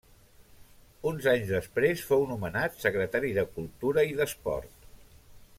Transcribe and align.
Uns 1.09 1.27
anys 1.33 1.51
després 1.57 2.01
fou 2.13 2.25
nomenat 2.31 2.81
secretari 2.87 3.33
de 3.39 3.47
cultura 3.59 4.09
i 4.13 4.21
d'esport. 4.23 4.93